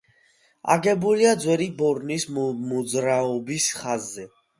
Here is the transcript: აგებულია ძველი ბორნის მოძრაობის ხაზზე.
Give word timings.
აგებულია 0.75 1.33
ძველი 1.43 1.67
ბორნის 1.81 2.25
მოძრაობის 2.39 3.69
ხაზზე. 3.83 4.27